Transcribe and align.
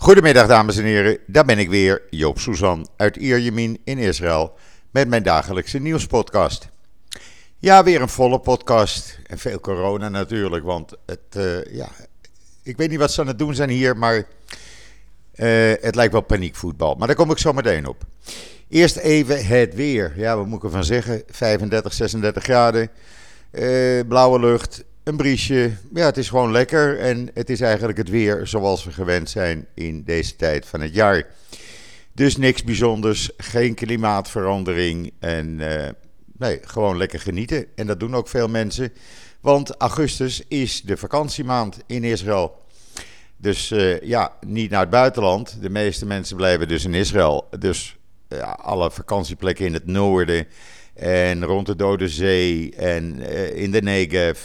Goedemiddag 0.00 0.46
dames 0.46 0.76
en 0.76 0.84
heren, 0.84 1.18
daar 1.26 1.44
ben 1.44 1.58
ik 1.58 1.68
weer, 1.68 2.02
Joop 2.10 2.38
Suzan 2.38 2.88
uit 2.96 3.16
Ierjemien 3.16 3.80
in 3.84 3.98
Israël 3.98 4.54
met 4.90 5.08
mijn 5.08 5.22
dagelijkse 5.22 5.78
nieuwspodcast. 5.78 6.68
Ja, 7.58 7.84
weer 7.84 8.02
een 8.02 8.08
volle 8.08 8.38
podcast 8.38 9.18
en 9.26 9.38
veel 9.38 9.60
corona 9.60 10.08
natuurlijk, 10.08 10.64
want 10.64 10.92
het, 11.06 11.36
uh, 11.36 11.64
ja, 11.64 11.88
ik 12.62 12.76
weet 12.76 12.90
niet 12.90 12.98
wat 12.98 13.12
ze 13.12 13.20
aan 13.20 13.26
het 13.26 13.38
doen 13.38 13.54
zijn 13.54 13.68
hier, 13.68 13.96
maar 13.96 14.16
uh, 14.16 14.24
het 15.80 15.94
lijkt 15.94 16.12
wel 16.12 16.22
paniekvoetbal. 16.22 16.94
Maar 16.94 17.06
daar 17.06 17.16
kom 17.16 17.30
ik 17.30 17.38
zo 17.38 17.52
meteen 17.52 17.86
op. 17.86 18.02
Eerst 18.68 18.96
even 18.96 19.46
het 19.46 19.74
weer. 19.74 20.12
Ja, 20.16 20.36
wat 20.36 20.46
moet 20.46 20.58
ik 20.58 20.64
ervan 20.64 20.84
zeggen? 20.84 21.22
35, 21.26 21.92
36 21.92 22.42
graden, 22.42 22.90
uh, 23.52 24.00
blauwe 24.08 24.40
lucht, 24.40 24.84
een 25.10 25.16
briesje. 25.16 25.70
Ja, 25.94 26.04
het 26.04 26.16
is 26.16 26.28
gewoon 26.28 26.52
lekker 26.52 26.98
en 26.98 27.30
het 27.34 27.50
is 27.50 27.60
eigenlijk 27.60 27.98
het 27.98 28.08
weer 28.08 28.46
zoals 28.46 28.84
we 28.84 28.92
gewend 28.92 29.30
zijn 29.30 29.66
in 29.74 30.02
deze 30.04 30.36
tijd 30.36 30.66
van 30.66 30.80
het 30.80 30.94
jaar. 30.94 31.26
Dus 32.12 32.36
niks 32.36 32.64
bijzonders, 32.64 33.30
geen 33.36 33.74
klimaatverandering 33.74 35.12
en 35.18 35.58
uh, 35.58 35.88
nee, 36.38 36.58
gewoon 36.62 36.96
lekker 36.96 37.20
genieten. 37.20 37.66
En 37.74 37.86
dat 37.86 38.00
doen 38.00 38.14
ook 38.14 38.28
veel 38.28 38.48
mensen, 38.48 38.92
want 39.40 39.76
augustus 39.76 40.42
is 40.48 40.82
de 40.82 40.96
vakantiemaand 40.96 41.78
in 41.86 42.04
Israël. 42.04 42.62
Dus 43.36 43.70
uh, 43.70 44.00
ja, 44.00 44.32
niet 44.46 44.70
naar 44.70 44.80
het 44.80 44.90
buitenland. 44.90 45.62
De 45.62 45.70
meeste 45.70 46.06
mensen 46.06 46.36
blijven 46.36 46.68
dus 46.68 46.84
in 46.84 46.94
Israël. 46.94 47.48
Dus 47.58 47.96
alle 48.56 48.90
vakantieplekken 48.90 49.66
in 49.66 49.74
het 49.74 49.86
noorden 49.86 50.46
en 50.94 51.44
rond 51.44 51.66
de 51.66 51.76
Dode 51.76 52.08
Zee 52.08 52.74
en 52.76 53.20
uh, 53.20 53.56
in 53.56 53.70
de 53.70 53.82
Negev 53.82 54.40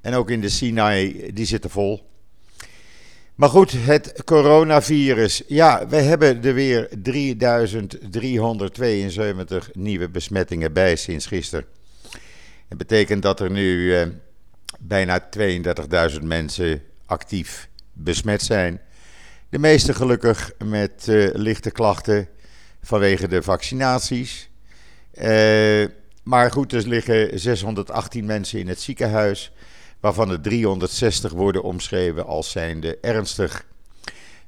en 0.00 0.14
ook 0.14 0.30
in 0.30 0.40
de 0.40 0.48
Sinai, 0.48 1.30
die 1.32 1.46
zitten 1.46 1.70
vol. 1.70 2.08
Maar 3.34 3.48
goed, 3.48 3.72
het 3.72 4.22
coronavirus. 4.24 5.42
Ja, 5.46 5.88
we 5.88 5.96
hebben 5.96 6.44
er 6.44 6.54
weer 6.54 6.88
3372 7.02 9.70
nieuwe 9.74 10.08
besmettingen 10.08 10.72
bij 10.72 10.96
sinds 10.96 11.26
gisteren. 11.26 11.64
Dat 12.68 12.78
betekent 12.78 13.22
dat 13.22 13.40
er 13.40 13.50
nu 13.50 13.96
eh, 13.96 14.06
bijna 14.78 15.28
32.000 15.38 16.22
mensen 16.22 16.82
actief 17.06 17.68
besmet 17.92 18.42
zijn. 18.42 18.80
De 19.48 19.58
meeste 19.58 19.94
gelukkig 19.94 20.52
met 20.64 21.06
uh, 21.08 21.28
lichte 21.32 21.70
klachten 21.70 22.28
vanwege 22.82 23.28
de 23.28 23.42
vaccinaties. 23.42 24.50
Uh, 25.14 25.84
maar 26.22 26.50
goed, 26.50 26.72
er 26.72 26.88
liggen 26.88 27.40
618 27.40 28.24
mensen 28.24 28.58
in 28.58 28.68
het 28.68 28.80
ziekenhuis 28.80 29.52
waarvan 30.00 30.30
er 30.30 30.40
360 30.40 31.32
worden 31.32 31.62
omschreven 31.62 32.26
als 32.26 32.50
zijnde 32.50 32.98
ernstig. 33.00 33.64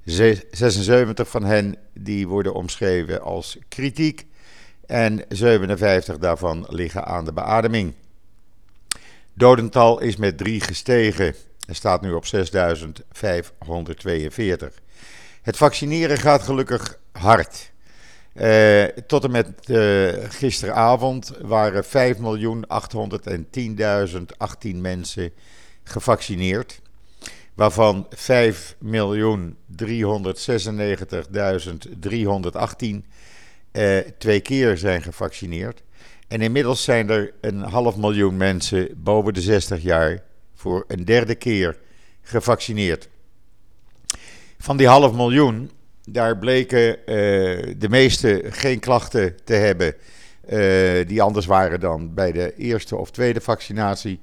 76 0.05 1.29
van 1.29 1.45
hen 1.45 1.77
die 1.95 2.29
worden 2.29 2.55
omschreven 2.55 3.23
als 3.23 3.59
kritiek 3.69 4.27
en 4.87 5.25
57 5.29 6.19
daarvan 6.19 6.67
liggen 6.69 7.05
aan 7.05 7.25
de 7.25 7.33
beademing. 7.33 7.95
Dodental 9.35 10.01
is 10.01 10.17
met 10.17 10.39
3 10.39 10.61
gestegen 10.61 11.35
en 11.67 11.75
staat 11.75 12.03
nu 12.03 12.13
op 12.13 12.27
6542. 12.27 14.81
Het 15.43 15.57
vaccineren 15.57 16.19
gaat 16.19 16.43
gelukkig 16.43 16.99
hard. 17.13 17.72
Uh, 18.35 18.85
tot 19.07 19.25
en 19.25 19.31
met 19.31 19.49
uh, 19.67 20.13
gisteravond 20.29 21.33
waren 21.41 21.85
5.810.018 21.85 24.77
mensen 24.77 25.33
gevaccineerd. 25.85 26.81
Waarvan 27.55 28.09
5.396.318 28.17 28.21
uh, 33.73 33.99
twee 34.19 34.41
keer 34.41 34.79
zijn 34.79 35.03
gevaccineerd. 35.03 35.83
En 36.29 36.41
inmiddels 36.41 36.85
zijn 36.85 37.11
er 37.11 37.33
een 37.41 37.61
half 37.61 37.97
miljoen 37.97 38.37
mensen 38.37 38.89
boven 38.97 39.35
de 39.35 39.41
60 39.41 39.83
jaar 39.83 40.23
voor 40.55 40.85
een 40.89 41.05
derde 41.05 41.35
keer 41.35 41.79
gevaccineerd. 42.23 43.09
Van 44.59 44.77
die 44.77 44.89
half 44.89 45.13
miljoen 45.13 45.71
daar 46.05 46.39
bleken 46.39 46.89
uh, 46.89 46.97
de 47.79 47.89
meeste 47.89 48.43
geen 48.51 48.79
klachten 48.79 49.37
te 49.45 49.55
hebben 49.55 49.95
uh, 50.51 51.07
die 51.07 51.23
anders 51.23 51.47
waren 51.47 51.81
dan 51.81 52.15
bij 52.15 52.33
de 52.33 52.55
eerste 52.57 52.97
of 52.97 53.11
tweede 53.11 53.41
vaccinatie. 53.41 54.21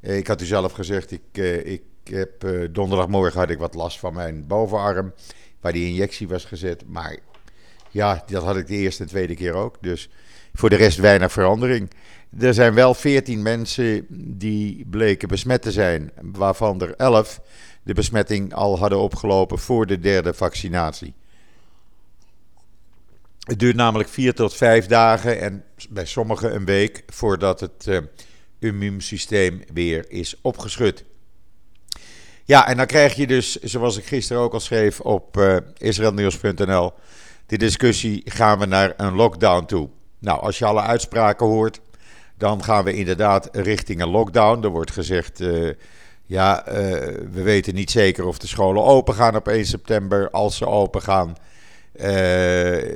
Uh, 0.00 0.16
ik 0.16 0.26
had 0.26 0.42
u 0.42 0.44
zelf 0.44 0.72
gezegd, 0.72 1.10
ik, 1.10 1.36
ik 1.64 1.82
heb 2.04 2.46
donderdagmorgen 2.70 3.40
had 3.40 3.50
ik 3.50 3.58
wat 3.58 3.74
last 3.74 3.98
van 3.98 4.14
mijn 4.14 4.46
bovenarm, 4.46 5.12
waar 5.60 5.72
die 5.72 5.88
injectie 5.88 6.28
was 6.28 6.44
gezet. 6.44 6.82
Maar 6.86 7.18
ja, 7.90 8.24
dat 8.26 8.42
had 8.42 8.56
ik 8.56 8.66
de 8.66 8.74
eerste 8.74 9.02
en 9.02 9.08
tweede 9.08 9.34
keer 9.34 9.54
ook. 9.54 9.76
Dus 9.80 10.10
voor 10.54 10.70
de 10.70 10.76
rest 10.76 10.98
weinig 10.98 11.32
verandering. 11.32 11.90
Er 12.38 12.54
zijn 12.54 12.74
wel 12.74 12.94
14 12.94 13.42
mensen 13.42 14.06
die 14.38 14.86
bleken 14.90 15.28
besmet 15.28 15.62
te 15.62 15.72
zijn, 15.72 16.10
waarvan 16.22 16.80
er 16.80 16.94
11 16.96 17.40
de 17.88 17.94
besmetting 17.94 18.54
al 18.54 18.78
hadden 18.78 18.98
opgelopen 18.98 19.58
voor 19.58 19.86
de 19.86 19.98
derde 19.98 20.34
vaccinatie. 20.34 21.14
Het 23.40 23.58
duurt 23.58 23.76
namelijk 23.76 24.08
vier 24.08 24.34
tot 24.34 24.54
vijf 24.54 24.86
dagen 24.86 25.40
en 25.40 25.64
bij 25.88 26.06
sommigen 26.06 26.54
een 26.54 26.64
week 26.64 27.02
voordat 27.06 27.60
het 27.60 27.86
uh, 27.86 27.98
immuunsysteem 28.58 29.62
weer 29.72 30.10
is 30.10 30.36
opgeschud. 30.42 31.04
Ja, 32.44 32.68
en 32.68 32.76
dan 32.76 32.86
krijg 32.86 33.14
je 33.14 33.26
dus, 33.26 33.56
zoals 33.56 33.96
ik 33.96 34.04
gisteren 34.04 34.42
ook 34.42 34.52
al 34.52 34.60
schreef 34.60 35.00
op 35.00 35.36
uh, 35.36 35.56
israelnieuws.nl, 35.76 36.92
de 37.46 37.58
discussie: 37.58 38.22
gaan 38.24 38.58
we 38.58 38.66
naar 38.66 38.94
een 38.96 39.14
lockdown 39.14 39.64
toe? 39.64 39.88
Nou, 40.18 40.40
als 40.40 40.58
je 40.58 40.64
alle 40.64 40.82
uitspraken 40.82 41.46
hoort, 41.46 41.80
dan 42.36 42.64
gaan 42.64 42.84
we 42.84 42.92
inderdaad 42.92 43.48
richting 43.52 44.00
een 44.00 44.10
lockdown. 44.10 44.64
Er 44.64 44.70
wordt 44.70 44.90
gezegd. 44.90 45.40
Uh, 45.40 45.70
ja, 46.28 46.68
uh, 46.68 46.74
we 47.30 47.42
weten 47.42 47.74
niet 47.74 47.90
zeker 47.90 48.26
of 48.26 48.38
de 48.38 48.46
scholen 48.46 48.84
open 48.84 49.14
gaan 49.14 49.36
op 49.36 49.48
1 49.48 49.66
september. 49.66 50.30
Als 50.30 50.56
ze 50.56 50.66
open 50.66 51.02
gaan 51.02 51.36
uh, 51.94 52.92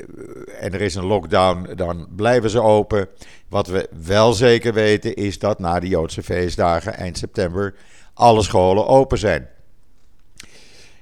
en 0.62 0.72
er 0.72 0.80
is 0.80 0.94
een 0.94 1.04
lockdown, 1.04 1.74
dan 1.76 2.06
blijven 2.16 2.50
ze 2.50 2.60
open. 2.62 3.08
Wat 3.48 3.66
we 3.66 3.88
wel 4.04 4.32
zeker 4.32 4.74
weten 4.74 5.14
is 5.14 5.38
dat 5.38 5.58
na 5.58 5.80
de 5.80 5.88
Joodse 5.88 6.22
feestdagen 6.22 6.94
eind 6.94 7.18
september 7.18 7.74
alle 8.14 8.42
scholen 8.42 8.86
open 8.86 9.18
zijn. 9.18 9.48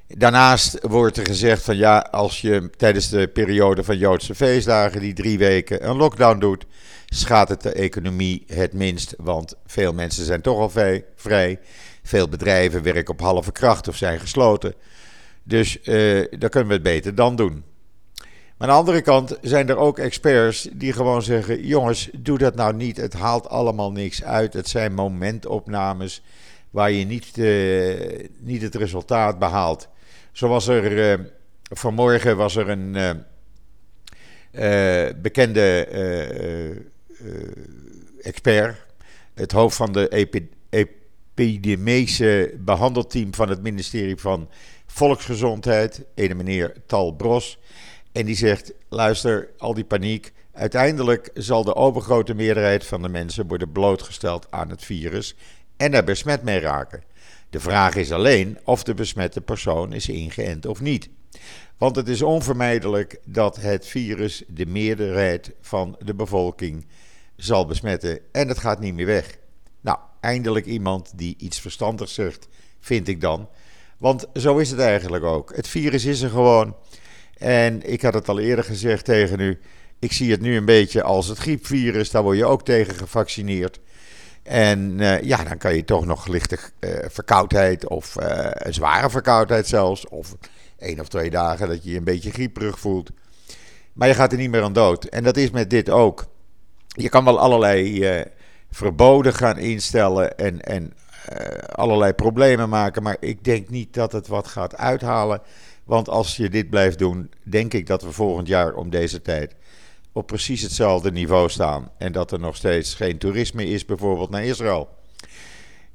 Daarnaast 0.07 0.79
wordt 0.81 1.17
er 1.17 1.27
gezegd 1.27 1.63
van 1.63 1.77
ja, 1.77 1.99
als 1.99 2.41
je 2.41 2.71
tijdens 2.77 3.09
de 3.09 3.29
periode 3.29 3.85
van 3.85 3.99
Joodse 3.99 4.35
feestdagen, 4.35 5.01
die 5.01 5.13
drie 5.13 5.39
weken, 5.39 5.89
een 5.89 5.97
lockdown 5.97 6.39
doet, 6.39 6.67
schaadt 7.07 7.51
het 7.51 7.63
de 7.63 7.73
economie 7.73 8.45
het 8.47 8.73
minst, 8.73 9.15
want 9.19 9.55
veel 9.67 9.93
mensen 9.93 10.25
zijn 10.25 10.41
toch 10.41 10.59
al 10.59 11.03
vrij. 11.17 11.59
Veel 12.11 12.29
bedrijven 12.29 12.83
werken 12.83 13.13
op 13.13 13.21
halve 13.21 13.53
kracht 13.53 13.89
of 13.89 13.97
zijn 13.97 14.21
gesloten. 14.21 14.75
Dus 15.43 15.79
uh, 15.85 16.27
dan 16.39 16.49
kunnen 16.49 16.69
we 16.69 16.75
het 16.75 16.83
beter 16.83 17.15
dan 17.15 17.37
doen. 17.37 17.65
Maar 18.57 18.69
aan 18.69 18.75
de 18.75 18.81
andere 18.81 19.01
kant 19.01 19.39
zijn 19.41 19.69
er 19.69 19.77
ook 19.77 19.99
experts 19.99 20.69
die 20.73 20.93
gewoon 20.93 21.23
zeggen: 21.23 21.67
jongens, 21.67 22.11
doe 22.13 22.39
dat 22.39 22.55
nou 22.55 22.75
niet. 22.75 22.97
Het 22.97 23.13
haalt 23.13 23.49
allemaal 23.49 23.93
niks 23.93 24.25
uit. 24.25 24.53
Het 24.53 24.69
zijn 24.69 24.95
momentopnames 24.95 26.23
waar 26.71 26.91
je 26.91 27.05
niet, 27.05 27.37
uh, 27.37 28.29
niet 28.39 28.63
het 28.63 28.75
resultaat 28.75 29.39
behaalt. 29.39 29.89
Zo 30.33 30.49
was 30.49 30.67
er 30.67 31.19
uh, 31.19 31.27
vanmorgen 31.63 32.37
was 32.37 32.57
er 32.57 32.69
een 32.69 33.25
bekende 35.23 35.87
expert, 38.23 38.77
het 39.35 39.53
hoofd 39.53 39.77
van 39.77 39.93
de 39.93 40.09
epidemische 41.41 42.55
behandelteam 42.59 43.35
van 43.35 43.49
het 43.49 43.63
ministerie 43.63 44.17
van 44.17 44.49
Volksgezondheid, 44.87 46.05
een 46.15 46.37
meneer 46.37 46.77
Tal 46.87 47.13
Bros. 47.13 47.59
En 48.13 48.27
die 48.27 48.37
zegt: 48.37 48.73
luister, 48.89 49.51
al 49.59 49.75
die 49.75 49.85
paniek. 49.85 50.33
Uiteindelijk 50.53 51.31
zal 51.35 51.65
de 51.65 51.75
overgrote 51.75 52.35
meerderheid 52.35 52.87
van 52.87 53.03
de 53.03 53.09
mensen 53.09 53.49
worden 53.49 53.73
blootgesteld 53.73 54.47
aan 54.51 54.71
het 54.71 54.85
virus 54.85 55.35
en 55.77 55.95
er 55.95 56.05
besmet 56.05 56.43
mee 56.43 56.61
raken. 56.61 57.03
De 57.51 57.61
vraag 57.61 57.95
is 57.95 58.13
alleen 58.13 58.59
of 58.65 58.83
de 58.83 58.95
besmette 58.95 59.41
persoon 59.41 59.93
is 59.93 60.09
ingeënt 60.09 60.67
of 60.67 60.81
niet. 60.81 61.09
Want 61.79 61.97
het 61.97 62.09
is 62.09 62.23
onvermijdelijk 62.23 63.21
dat 63.25 63.57
het 63.57 63.87
virus 63.87 64.45
de 64.49 64.67
meerderheid 64.67 65.53
van 65.61 65.97
de 65.99 66.15
bevolking 66.15 66.87
zal 67.37 67.67
besmetten 67.67 68.19
en 68.33 68.49
het 68.49 68.59
gaat 68.59 68.81
niet 68.81 68.95
meer 68.95 69.07
weg. 69.07 69.39
Nou, 69.81 69.99
eindelijk 70.21 70.67
iemand 70.67 71.13
die 71.15 71.35
iets 71.39 71.61
verstandigs 71.61 72.15
zegt, 72.15 72.49
vind 72.81 73.09
ik 73.09 73.21
dan. 73.21 73.49
Want 73.99 74.27
zo 74.35 74.59
is 74.59 74.71
het 74.71 74.81
eigenlijk 74.81 75.25
ook. 75.25 75.57
Het 75.57 75.69
virus 75.69 76.05
is 76.05 76.21
er 76.21 76.31
gewoon. 76.31 76.77
En 77.39 77.93
ik 77.93 78.03
had 78.03 78.15
het 78.15 78.29
al 78.29 78.39
eerder 78.39 78.65
gezegd 78.65 79.05
tegen 79.05 79.41
u. 79.41 79.61
Ik 79.99 80.13
zie 80.13 80.31
het 80.31 80.41
nu 80.41 80.57
een 80.57 80.65
beetje 80.65 81.03
als 81.03 81.27
het 81.27 81.39
griepvirus. 81.39 82.11
Daar 82.11 82.23
word 82.23 82.37
je 82.37 82.45
ook 82.45 82.65
tegen 82.65 82.95
gevaccineerd. 82.95 83.81
En 84.43 84.99
uh, 84.99 85.23
ja, 85.23 85.45
dan 85.45 85.59
kan 85.59 85.75
je 85.75 85.85
toch 85.85 86.07
nog 86.07 86.27
lichte 86.27 86.59
uh, 86.81 86.91
verkoudheid 87.09 87.89
of 87.89 88.17
uh, 88.21 88.49
een 88.53 88.75
zware 88.75 89.11
verkoudheid 89.11 89.67
zelfs. 89.67 90.09
Of 90.09 90.37
één 90.79 91.01
of 91.01 91.09
twee 91.09 91.31
dagen 91.31 91.69
dat 91.69 91.85
je 91.85 91.91
je 91.91 91.97
een 91.97 92.05
beetje 92.05 92.31
grieperig 92.31 92.79
voelt. 92.79 93.11
Maar 93.93 94.09
je 94.09 94.15
gaat 94.15 94.33
er 94.33 94.39
niet 94.39 94.51
meer 94.51 94.63
aan 94.63 94.73
dood. 94.73 95.05
En 95.05 95.25
dat 95.25 95.37
is 95.37 95.51
met 95.51 95.71
dit 95.71 95.91
ook. 95.91 96.27
Je 96.87 97.09
kan 97.09 97.25
wel 97.25 97.39
allerlei 97.39 98.05
verboden 98.71 99.35
gaan 99.35 99.59
instellen 99.59 100.39
en, 100.39 100.61
en 100.61 100.93
uh, 101.33 101.47
allerlei 101.59 102.13
problemen 102.13 102.69
maken. 102.69 103.03
Maar 103.03 103.17
ik 103.21 103.45
denk 103.45 103.69
niet 103.69 103.95
dat 103.95 104.13
het 104.13 104.27
wat 104.27 104.47
gaat 104.47 104.77
uithalen. 104.77 105.41
Want 105.85 106.09
als 106.09 106.37
je 106.37 106.49
dit 106.49 106.71
blijft 106.71 106.99
doen, 106.99 107.31
denk 107.43 107.75
ik 107.75 107.87
dat 107.87 108.03
we 108.03 108.13
volgend 108.13 108.47
jaar 108.47 108.75
om 108.75 108.91
deze 108.91 109.23
tijd 109.23 109.55
op 110.13 110.27
precies 110.27 110.63
hetzelfde 110.63 111.13
niveau 111.13 111.49
staan. 111.49 111.91
En 111.99 112.13
dat 112.13 112.33
er 112.33 112.41
nog 112.41 112.57
steeds 112.57 112.95
geen 112.95 113.19
toerisme 113.19 113.67
is, 113.67 113.85
bijvoorbeeld 113.85 114.31
naar 114.31 114.45
Israël. 114.45 114.89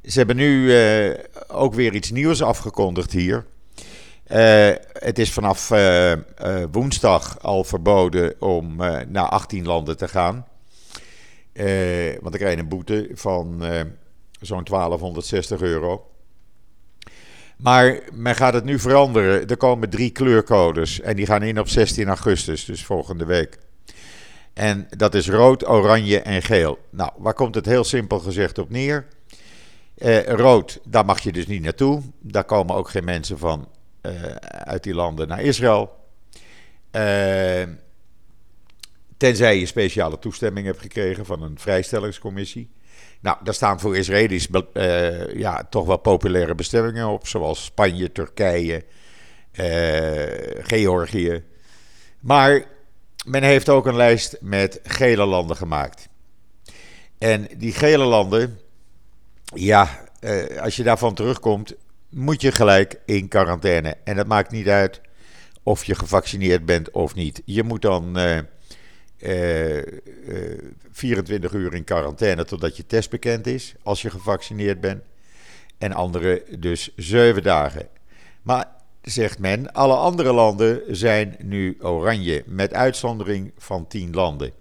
Ze 0.03 0.17
hebben 0.17 0.35
nu 0.35 0.71
uh, 0.71 1.13
ook 1.47 1.73
weer 1.73 1.93
iets 1.93 2.11
nieuws 2.11 2.41
afgekondigd 2.41 3.11
hier. 3.11 3.45
Uh, 4.31 4.69
het 4.93 5.19
is 5.19 5.31
vanaf 5.31 5.71
woensdag 6.71 7.39
al 7.41 7.63
verboden 7.63 8.41
om 8.41 8.75
naar 9.07 9.29
18 9.29 9.65
landen 9.65 9.97
te 9.97 10.07
gaan. 10.07 10.45
Want 12.21 12.31
dan 12.31 12.39
krijg 12.39 12.59
een 12.59 12.67
boete 12.67 13.09
van 13.13 13.63
zo'n 14.41 14.63
1260 14.63 15.61
euro. 15.61 16.09
Maar 17.57 17.99
men 18.13 18.35
gaat 18.35 18.53
het 18.53 18.63
nu 18.63 18.79
veranderen. 18.79 19.47
Er 19.47 19.57
komen 19.57 19.89
drie 19.89 20.09
kleurcodes 20.09 21.01
en 21.01 21.15
die 21.15 21.25
gaan 21.25 21.43
in 21.43 21.59
op 21.59 21.67
16 21.67 22.07
augustus, 22.07 22.65
dus 22.65 22.85
volgende 22.85 23.25
week. 23.25 23.57
En 24.53 24.87
dat 24.97 25.13
is 25.13 25.29
rood, 25.29 25.67
oranje 25.67 26.21
en 26.21 26.41
geel. 26.41 26.77
Nou, 26.89 27.11
waar 27.17 27.33
komt 27.33 27.55
het 27.55 27.65
heel 27.65 27.83
simpel 27.83 28.19
gezegd 28.19 28.57
op 28.57 28.69
neer? 28.69 29.05
Eh, 29.97 30.23
rood, 30.23 30.79
daar 30.83 31.05
mag 31.05 31.19
je 31.19 31.31
dus 31.31 31.47
niet 31.47 31.61
naartoe. 31.61 32.01
Daar 32.19 32.43
komen 32.43 32.75
ook 32.75 32.89
geen 32.89 33.03
mensen 33.03 33.37
van 33.37 33.67
uh, 34.01 34.11
uit 34.49 34.83
die 34.83 34.93
landen 34.93 35.27
naar 35.27 35.41
Israël. 35.41 35.95
Uh, 36.91 37.61
tenzij 39.25 39.59
je 39.59 39.65
speciale 39.65 40.19
toestemming 40.19 40.65
hebt 40.65 40.81
gekregen 40.81 41.25
van 41.25 41.41
een 41.41 41.59
vrijstellingscommissie. 41.59 42.69
Nou, 43.21 43.37
daar 43.43 43.53
staan 43.53 43.79
voor 43.79 43.97
Israëli's 43.97 44.47
uh, 44.73 45.33
ja, 45.33 45.67
toch 45.69 45.85
wel 45.85 45.97
populaire 45.97 46.55
bestemmingen 46.55 47.07
op, 47.07 47.27
zoals 47.27 47.63
Spanje, 47.63 48.11
Turkije, 48.11 48.83
Georgië. 50.61 51.43
Maar 52.19 52.63
men 53.25 53.43
heeft 53.43 53.69
ook 53.69 53.85
een 53.85 53.95
lijst 53.95 54.37
met 54.41 54.79
gele 54.83 55.25
landen 55.25 55.55
gemaakt. 55.55 56.09
En 57.17 57.47
die 57.57 57.73
gele 57.73 58.05
landen, 58.05 58.59
ja, 59.53 60.07
uh, 60.21 60.61
als 60.61 60.75
je 60.75 60.83
daarvan 60.83 61.13
terugkomt, 61.13 61.73
moet 62.09 62.41
je 62.41 62.51
gelijk 62.51 62.99
in 63.05 63.27
quarantaine. 63.27 63.97
En 64.03 64.15
dat 64.15 64.27
maakt 64.27 64.51
niet 64.51 64.67
uit 64.67 65.01
of 65.63 65.83
je 65.83 65.95
gevaccineerd 65.95 66.65
bent 66.65 66.91
of 66.91 67.15
niet. 67.15 67.41
Je 67.45 67.63
moet 67.63 67.81
dan 67.81 68.17
uh, 69.19 69.77
uh, 69.77 69.83
24 70.91 71.53
uur 71.53 71.73
in 71.73 71.83
quarantaine 71.83 72.45
totdat 72.45 72.77
je 72.77 72.85
test 72.85 73.09
bekend 73.09 73.47
is, 73.47 73.75
als 73.83 74.01
je 74.01 74.09
gevaccineerd 74.09 74.81
bent. 74.81 75.03
En 75.77 75.93
andere 75.93 76.43
dus 76.59 76.91
7 76.95 77.43
dagen. 77.43 77.87
Maar 78.41 78.65
zegt 79.01 79.39
men, 79.39 79.73
alle 79.73 79.95
andere 79.95 80.33
landen 80.33 80.81
zijn 80.95 81.35
nu 81.43 81.77
oranje, 81.81 82.43
met 82.45 82.73
uitzondering 82.73 83.51
van 83.57 83.87
10 83.87 84.13
landen. 84.13 84.51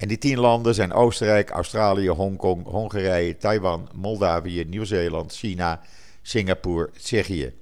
En 0.00 0.08
die 0.08 0.18
tien 0.18 0.38
landen 0.38 0.74
zijn 0.74 0.92
Oostenrijk, 0.92 1.50
Australië, 1.50 2.08
Hongkong, 2.08 2.64
Hongarije, 2.64 3.36
Taiwan, 3.36 3.88
Moldavië, 3.94 4.64
Nieuw-Zeeland, 4.64 5.32
China, 5.32 5.80
Singapore, 6.22 6.90
Tsjechië. 6.98 7.52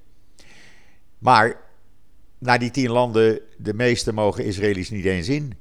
Maar 1.17 1.61
naar 2.37 2.59
die 2.59 2.71
tien 2.71 2.89
landen, 2.89 3.39
de 3.57 3.73
meeste 3.73 4.13
mogen 4.13 4.45
Israëli's 4.45 4.89
niet 4.89 5.05
eens 5.05 5.29
in. 5.29 5.53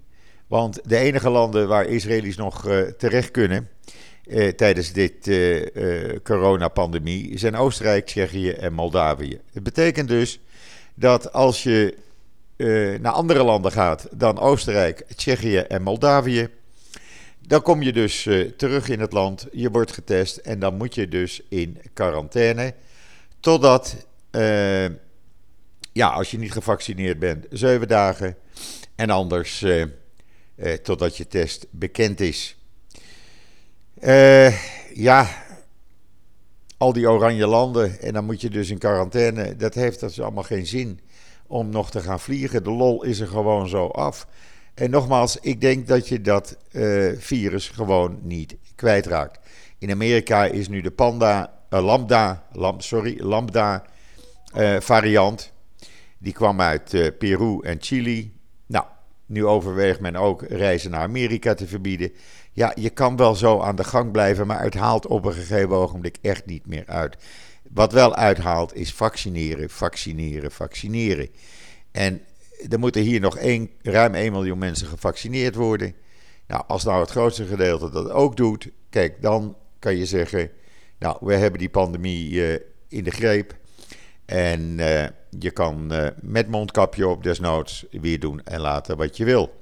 Want 0.48 0.80
de 0.84 0.96
enige 0.96 1.30
landen 1.30 1.68
waar 1.68 1.86
Israëli's 1.86 2.36
nog 2.36 2.68
uh, 2.68 2.80
terecht 2.80 3.30
kunnen 3.30 3.68
uh, 4.26 4.48
tijdens 4.48 4.92
dit 4.92 5.26
uh, 5.26 5.66
coronapandemie 6.22 7.38
zijn 7.38 7.56
Oostenrijk, 7.56 8.06
Tsjechië 8.06 8.50
en 8.50 8.72
Moldavië. 8.72 9.40
Het 9.52 9.62
betekent 9.62 10.08
dus 10.08 10.40
dat 10.94 11.32
als 11.32 11.62
je 11.62 11.96
naar 13.00 13.12
andere 13.12 13.42
landen 13.42 13.72
gaat 13.72 14.08
dan 14.12 14.38
Oostenrijk, 14.38 15.04
Tsjechië 15.16 15.56
en 15.56 15.82
Moldavië, 15.82 16.48
dan 17.46 17.62
kom 17.62 17.82
je 17.82 17.92
dus 17.92 18.28
terug 18.56 18.88
in 18.88 19.00
het 19.00 19.12
land, 19.12 19.46
je 19.52 19.70
wordt 19.70 19.92
getest 19.92 20.36
en 20.36 20.58
dan 20.58 20.76
moet 20.76 20.94
je 20.94 21.08
dus 21.08 21.42
in 21.48 21.78
quarantaine. 21.92 22.74
Totdat, 23.40 24.06
ja, 25.92 26.08
als 26.08 26.30
je 26.30 26.38
niet 26.38 26.52
gevaccineerd 26.52 27.18
bent, 27.18 27.46
zeven 27.50 27.88
dagen. 27.88 28.36
En 28.96 29.10
anders 29.10 29.64
uh, 30.58 30.72
totdat 30.72 31.16
je 31.16 31.26
test 31.26 31.66
bekend 31.70 32.20
is. 32.20 32.56
ja, 34.94 35.28
al 36.78 36.92
die 36.92 37.10
oranje 37.10 37.46
landen 37.46 38.00
en 38.00 38.12
dan 38.12 38.24
moet 38.24 38.40
je 38.40 38.50
dus 38.50 38.70
in 38.70 38.78
quarantaine. 38.78 39.56
Dat 39.56 39.74
heeft 39.74 40.00
dus 40.00 40.20
allemaal 40.20 40.42
geen 40.42 40.66
zin 40.66 41.00
om 41.46 41.68
nog 41.68 41.90
te 41.90 42.00
gaan 42.00 42.20
vliegen. 42.20 42.64
De 42.64 42.70
lol 42.70 43.04
is 43.04 43.20
er 43.20 43.26
gewoon 43.26 43.68
zo 43.68 43.86
af. 43.86 44.26
En 44.74 44.90
nogmaals, 44.90 45.36
ik 45.40 45.60
denk 45.60 45.86
dat 45.88 46.08
je 46.08 46.20
dat 46.20 46.56
uh, 46.72 47.12
virus 47.18 47.68
gewoon 47.68 48.18
niet 48.22 48.56
kwijtraakt. 48.74 49.38
In 49.78 49.90
Amerika 49.90 50.44
is 50.44 50.68
nu 50.68 50.80
de 50.80 50.90
panda, 50.90 51.52
lambda, 51.68 52.46
lam, 52.52 52.80
sorry, 52.80 53.20
lambda 53.20 53.84
variant. 54.78 55.52
Die 56.18 56.32
kwam 56.32 56.60
uit 56.60 57.12
Peru 57.18 57.60
en 57.62 57.76
Chili. 57.80 58.37
Nu 59.28 59.46
overweegt 59.46 60.00
men 60.00 60.16
ook 60.16 60.42
reizen 60.42 60.90
naar 60.90 61.00
Amerika 61.00 61.54
te 61.54 61.66
verbieden. 61.66 62.12
Ja, 62.52 62.72
je 62.74 62.90
kan 62.90 63.16
wel 63.16 63.34
zo 63.34 63.60
aan 63.60 63.76
de 63.76 63.84
gang 63.84 64.12
blijven, 64.12 64.46
maar 64.46 64.62
het 64.62 64.74
haalt 64.74 65.06
op 65.06 65.24
een 65.24 65.32
gegeven 65.32 65.70
ogenblik 65.70 66.16
echt 66.20 66.46
niet 66.46 66.66
meer 66.66 66.86
uit. 66.86 67.16
Wat 67.70 67.92
wel 67.92 68.14
uithaalt 68.14 68.74
is 68.74 68.94
vaccineren, 68.94 69.70
vaccineren, 69.70 70.52
vaccineren. 70.52 71.28
En 71.90 72.20
er 72.68 72.78
moeten 72.78 73.02
hier 73.02 73.20
nog 73.20 73.38
ruim 73.82 74.14
1 74.14 74.32
miljoen 74.32 74.58
mensen 74.58 74.86
gevaccineerd 74.86 75.54
worden. 75.54 75.94
Nou, 76.46 76.64
als 76.66 76.84
nou 76.84 77.00
het 77.00 77.10
grootste 77.10 77.46
gedeelte 77.46 77.90
dat 77.90 78.10
ook 78.10 78.36
doet, 78.36 78.70
kijk, 78.90 79.22
dan 79.22 79.56
kan 79.78 79.96
je 79.96 80.06
zeggen, 80.06 80.50
nou, 80.98 81.16
we 81.20 81.34
hebben 81.34 81.58
die 81.58 81.68
pandemie 81.68 82.30
uh, 82.30 82.58
in 82.88 83.04
de 83.04 83.10
greep. 83.10 83.56
En 84.24 84.78
uh, 84.78 85.04
je 85.38 85.50
kan 85.50 85.92
uh, 85.92 86.06
met 86.20 86.48
mondkapje 86.48 87.08
op 87.08 87.22
desnoods 87.22 87.86
weer 87.90 88.20
doen 88.20 88.40
en 88.44 88.60
laten 88.60 88.96
wat 88.96 89.16
je 89.16 89.24
wil. 89.24 89.56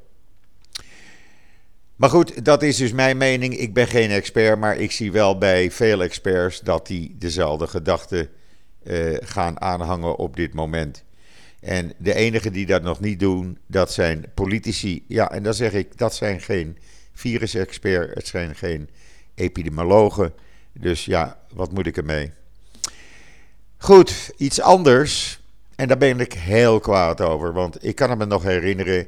Maar 1.97 2.11
goed, 2.11 2.45
dat 2.45 2.63
is 2.63 2.77
dus 2.77 2.93
mijn 2.93 3.17
mening. 3.17 3.57
Ik 3.57 3.75
ben 3.75 3.87
geen 3.87 4.11
expert, 4.11 4.59
maar 4.59 4.77
ik 4.77 4.93
zie 4.93 5.13
wel 5.13 5.39
bij 5.39 5.71
veel 5.71 6.03
experts 6.03 6.61
dat 6.61 6.87
die 6.87 7.15
dezelfde 7.19 7.67
gedachten 7.67 8.29
gaan 9.21 9.61
aanhangen 9.61 10.17
op 10.17 10.37
dit 10.37 10.55
moment. 10.55 11.05
En 11.61 11.93
de 11.99 12.15
enigen 12.15 12.53
die 12.53 12.67
dat 12.67 12.83
nog 12.83 13.01
niet 13.01 13.21
doen, 13.21 13.59
dat 13.67 13.93
zijn 13.93 14.25
politici. 14.35 15.05
Ja, 15.09 15.31
en 15.31 15.43
dan 15.43 15.55
zeg 15.55 15.73
ik, 15.73 15.99
dat 15.99 16.15
zijn 16.15 16.41
geen 16.41 16.79
virusexperts, 17.13 18.15
het 18.15 18.27
zijn 18.27 18.55
geen 18.55 18.91
epidemiologen. 19.35 20.33
Dus 20.73 21.05
ja, 21.05 21.41
wat 21.53 21.73
moet 21.73 21.87
ik 21.87 21.97
ermee? 21.97 22.33
Goed, 23.77 24.33
iets 24.37 24.61
anders. 24.61 25.41
En 25.77 25.89
daar 25.89 25.99
ben 25.99 26.21
ik 26.21 26.33
heel 26.33 26.81
kwaad 26.81 27.21
over. 27.21 27.53
Want 27.53 27.85
ik 27.85 27.95
kan 27.95 28.19
me 28.19 28.25
nog 28.25 28.43
herinneren, 28.43 29.07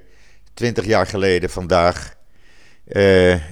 20 0.54 0.84
jaar 0.84 1.06
geleden 1.06 1.50
vandaag 1.50 2.16
uh, 2.88 2.94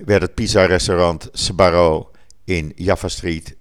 werd 0.05 0.23
het 0.23 0.35
pizza-restaurant 0.35 1.29
Sbarro 1.33 2.11
in 2.45 2.73
Jaffa 2.75 3.09
Street, 3.09 3.57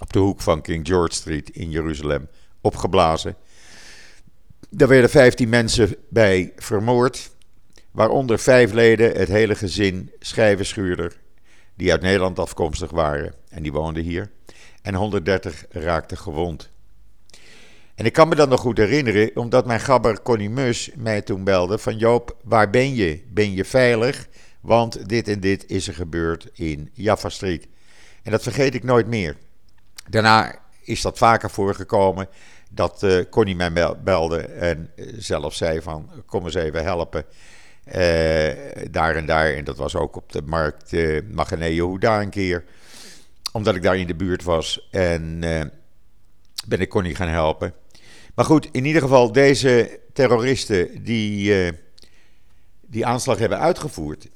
op 0.00 0.12
de 0.12 0.18
hoek 0.18 0.40
van 0.40 0.62
King 0.62 0.86
George 0.86 1.14
Street 1.14 1.50
in 1.50 1.70
Jeruzalem, 1.70 2.28
opgeblazen. 2.60 3.36
Daar 4.70 4.88
werden 4.88 5.10
15 5.10 5.48
mensen 5.48 5.96
bij 6.08 6.52
vermoord, 6.56 7.30
waaronder 7.90 8.38
vijf 8.38 8.72
leden, 8.72 9.16
het 9.16 9.28
hele 9.28 9.54
gezin, 9.54 10.12
schijvenschuurder, 10.18 11.16
die 11.74 11.90
uit 11.90 12.02
Nederland 12.02 12.38
afkomstig 12.38 12.90
waren 12.90 13.34
en 13.48 13.62
die 13.62 13.72
woonden 13.72 14.02
hier. 14.02 14.30
En 14.82 14.94
130 14.94 15.64
raakten 15.70 16.18
gewond. 16.18 16.70
En 17.96 18.04
ik 18.04 18.12
kan 18.12 18.28
me 18.28 18.34
dat 18.34 18.48
nog 18.48 18.60
goed 18.60 18.78
herinneren, 18.78 19.30
omdat 19.34 19.66
mijn 19.66 19.80
gabber 19.80 20.22
Connie 20.22 20.50
Mus 20.50 20.90
mij 20.96 21.22
toen 21.22 21.44
belde 21.44 21.78
van 21.78 21.96
Joop, 21.96 22.36
waar 22.44 22.70
ben 22.70 22.94
je? 22.94 23.22
Ben 23.28 23.52
je 23.52 23.64
veilig? 23.64 24.28
Want 24.60 25.08
dit 25.08 25.28
en 25.28 25.40
dit 25.40 25.66
is 25.66 25.88
er 25.88 25.94
gebeurd 25.94 26.48
in 26.52 26.90
Jaffa 26.92 27.28
Street. 27.28 27.66
En 28.22 28.30
dat 28.30 28.42
vergeet 28.42 28.74
ik 28.74 28.84
nooit 28.84 29.06
meer. 29.06 29.36
Daarna 30.08 30.58
is 30.82 31.00
dat 31.02 31.18
vaker 31.18 31.50
voorgekomen 31.50 32.28
dat 32.70 33.02
uh, 33.02 33.24
Connie 33.30 33.56
mij 33.56 33.96
belde 34.04 34.40
en 34.40 34.90
eh, 34.96 35.06
zelf 35.16 35.54
zei 35.54 35.82
van 35.82 36.10
kom 36.26 36.44
eens 36.44 36.54
even 36.54 36.84
helpen. 36.84 37.24
Uh, 37.86 37.94
daar 38.90 39.16
en 39.16 39.26
daar. 39.26 39.52
En 39.52 39.64
dat 39.64 39.76
was 39.76 39.96
ook 39.96 40.16
op 40.16 40.32
de 40.32 40.42
markt 40.42 40.92
uh, 40.92 41.22
Magene 41.30 41.74
Yehuda 41.74 42.20
een 42.20 42.30
keer. 42.30 42.64
Omdat 43.52 43.74
ik 43.74 43.82
daar 43.82 43.96
in 43.96 44.06
de 44.06 44.14
buurt 44.14 44.42
was. 44.42 44.88
En 44.90 45.40
ben 46.66 46.80
ik 46.80 46.88
Connie 46.88 47.14
gaan 47.14 47.28
helpen. 47.28 47.74
Maar 48.36 48.44
goed, 48.44 48.68
in 48.72 48.84
ieder 48.84 49.02
geval, 49.02 49.32
deze 49.32 50.00
terroristen 50.12 51.04
die 51.04 51.64
uh, 51.64 51.72
die 52.86 53.06
aanslag 53.06 53.38
hebben 53.38 53.58
uitgevoerd, 53.58 54.28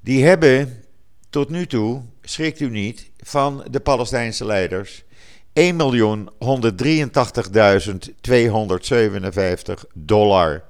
die 0.00 0.24
hebben 0.24 0.84
tot 1.28 1.48
nu 1.48 1.66
toe, 1.66 2.02
schrikt 2.22 2.60
u 2.60 2.70
niet, 2.70 3.10
van 3.16 3.64
de 3.70 3.80
Palestijnse 3.80 4.44
leiders 4.44 5.04
1.183.257 5.60 5.64
dollar 9.94 10.64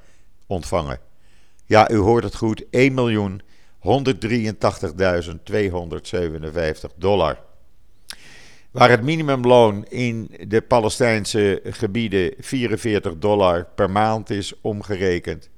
ontvangen. 0.46 0.98
Ja, 1.66 1.90
u 1.90 1.96
hoort 1.96 2.24
het 2.24 2.36
goed, 2.36 2.64
1.183.257 2.64 2.70
dollar. 6.96 7.48
Waar 8.70 8.90
het 8.90 9.02
minimumloon 9.02 9.84
in 9.84 10.36
de 10.48 10.60
Palestijnse 10.60 11.60
gebieden 11.64 12.34
44 12.38 13.18
dollar 13.18 13.66
per 13.74 13.90
maand 13.90 14.30
is 14.30 14.60
omgerekend, 14.60 15.50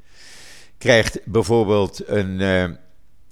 krijgt 0.79 1.21
bijvoorbeeld 1.25 2.09
een, 2.09 2.41
uh, 2.41 2.65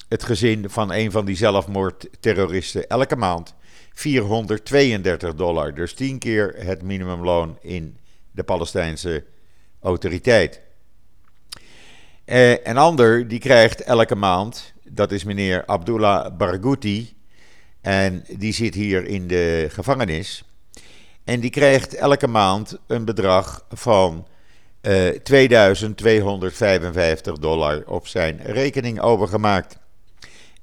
het 0.08 0.22
gezin 0.25 0.70
van 0.70 0.92
een 0.92 1.10
van 1.10 1.25
die 1.25 1.37
zelfmoordterroristen 1.37 2.88
elke 2.88 3.16
maand 3.16 3.54
432 3.92 5.34
dollar. 5.34 5.75
Dus 5.75 5.94
10 5.94 6.18
keer 6.18 6.54
het 6.56 6.82
minimumloon 6.82 7.58
in 7.60 7.99
de 8.30 8.42
Palestijnse 8.42 9.25
autoriteit. 9.82 10.60
Uh, 12.26 12.50
een 12.50 12.76
ander 12.76 13.28
die 13.28 13.38
krijgt 13.38 13.82
elke 13.82 14.14
maand, 14.14 14.72
dat 14.84 15.12
is 15.12 15.25
meneer 15.25 15.66
Abdullah 15.66 16.37
Barghouti. 16.37 17.18
En 17.80 18.25
die 18.38 18.52
zit 18.52 18.75
hier 18.75 19.06
in 19.06 19.26
de 19.26 19.66
gevangenis. 19.70 20.44
En 21.25 21.40
die 21.40 21.50
krijgt 21.50 21.94
elke 21.94 22.26
maand 22.26 22.78
een 22.87 23.04
bedrag 23.04 23.64
van 23.68 24.26
uh, 24.82 25.08
eh, 25.08 25.14
2255 25.22 27.38
dollar 27.38 27.82
op 27.87 28.06
zijn 28.06 28.40
rekening 28.42 29.00
overgemaakt. 29.00 29.78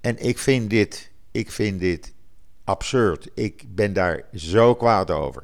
En 0.01 0.25
ik 0.25 0.38
vind 0.38 0.69
dit, 0.69 1.12
ik 1.31 1.51
vind 1.51 1.79
dit 1.79 2.13
absurd. 2.63 3.27
Ik 3.33 3.63
ben 3.67 3.93
daar 3.93 4.21
zo 4.33 4.75
kwaad 4.75 5.12
over. 5.12 5.43